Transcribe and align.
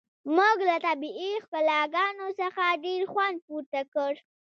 موږ 0.35 0.57
له 0.69 0.75
طبیعي 0.87 1.31
ښکلاګانو 1.43 2.27
څخه 2.41 2.65
ډیر 2.85 3.01
خوند 3.11 3.37
پورته 3.45 3.81
کړ 3.93 4.11